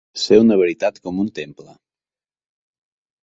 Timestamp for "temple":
1.41-1.75